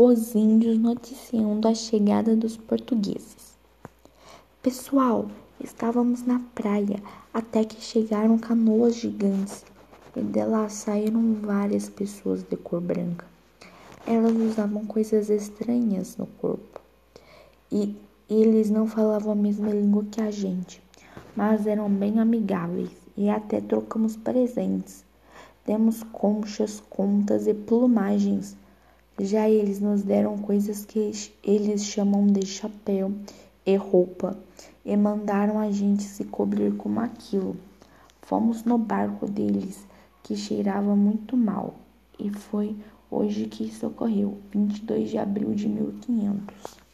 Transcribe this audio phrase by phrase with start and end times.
[0.00, 3.58] os índios noticiando a chegada dos portugueses.
[4.62, 5.28] Pessoal,
[5.60, 7.02] estávamos na praia
[7.34, 9.64] até que chegaram canoas gigantes
[10.14, 13.26] e delas saíram várias pessoas de cor branca.
[14.06, 16.80] Elas usavam coisas estranhas no corpo
[17.72, 17.96] e
[18.30, 20.80] eles não falavam a mesma língua que a gente,
[21.34, 25.04] mas eram bem amigáveis e até trocamos presentes.
[25.66, 28.56] Demos conchas, contas e plumagens.
[29.20, 31.10] Já eles nos deram coisas que
[31.42, 33.12] eles chamam de chapéu
[33.66, 34.38] e roupa
[34.84, 37.56] e mandaram a gente se cobrir com aquilo.
[38.22, 39.84] Fomos no barco deles,
[40.22, 41.74] que cheirava muito mal,
[42.18, 42.76] e foi
[43.10, 46.87] hoje que isso ocorreu, 22 de abril de 1500.